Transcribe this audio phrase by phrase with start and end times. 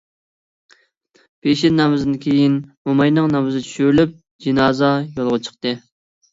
[1.47, 2.57] پېشىن نامىزىدىن كىيىن
[2.91, 5.79] موماينىڭ نامىزى چۈشۈرۈلۈپ جىنازا يولغا چىقتى.